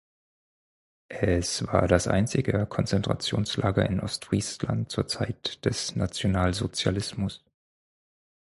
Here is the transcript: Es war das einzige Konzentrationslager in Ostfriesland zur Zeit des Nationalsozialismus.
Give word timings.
Es 1.09 1.67
war 1.67 1.87
das 1.87 2.07
einzige 2.07 2.65
Konzentrationslager 2.65 3.85
in 3.87 3.99
Ostfriesland 3.99 4.89
zur 4.91 5.05
Zeit 5.07 5.63
des 5.63 5.95
Nationalsozialismus. 5.95 7.45